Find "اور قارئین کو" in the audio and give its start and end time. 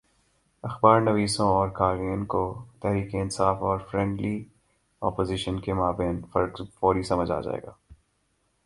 1.47-2.63